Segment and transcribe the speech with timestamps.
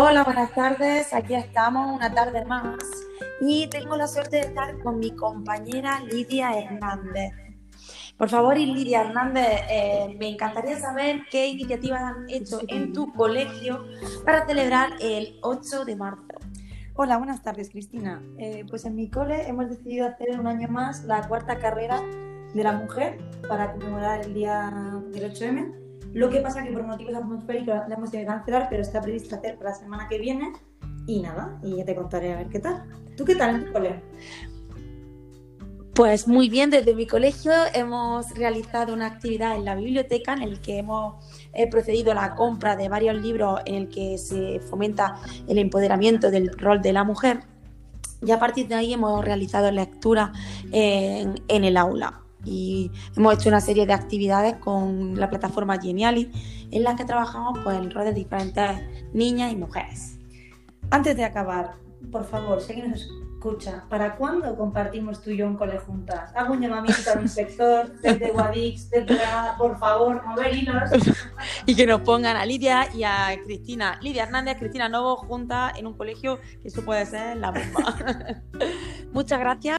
[0.00, 1.12] Hola, buenas tardes.
[1.12, 2.76] Aquí estamos una tarde más
[3.40, 7.32] y tengo la suerte de estar con mi compañera Lidia Hernández.
[8.16, 13.86] Por favor, Lidia Hernández, eh, me encantaría saber qué iniciativas han hecho en tu colegio
[14.24, 16.38] para celebrar el 8 de marzo.
[16.94, 18.22] Hola, buenas tardes, Cristina.
[18.38, 22.00] Eh, pues en mi cole hemos decidido hacer un año más la cuarta carrera
[22.54, 23.18] de la mujer
[23.48, 24.70] para conmemorar el día
[25.10, 25.87] del 8M.
[26.18, 29.36] Lo que pasa que por motivos atmosféricos la hemos tenido que cancelar, pero está previsto
[29.36, 30.52] hacer para la semana que viene.
[31.06, 32.82] Y nada, y ya te contaré a ver qué tal.
[33.16, 34.02] ¿Tú qué tal en tu cole?
[35.94, 40.60] Pues muy bien, desde mi colegio hemos realizado una actividad en la biblioteca en el
[40.60, 45.20] que hemos eh, procedido a la compra de varios libros en el que se fomenta
[45.46, 47.42] el empoderamiento del rol de la mujer
[48.26, 50.32] y a partir de ahí hemos realizado lectura
[50.72, 56.30] en, en el aula y hemos hecho una serie de actividades con la plataforma Geniali
[56.70, 58.80] en las que trabajamos pues, el rol de diferentes
[59.12, 60.18] niñas y mujeres.
[60.90, 61.74] Antes de acabar,
[62.10, 66.34] por favor, si alguien nos escucha, ¿para cuándo compartimos tú y yo un cole juntas?
[66.34, 70.90] Hago un llamamiento al inspector desde Guadix, desde la, por favor, mover hilos.
[71.66, 75.86] y que nos pongan a Lidia y a Cristina, Lidia Hernández, Cristina Novo, juntas en
[75.86, 78.42] un colegio, que eso puede ser la bomba.
[79.12, 79.78] Muchas gracias.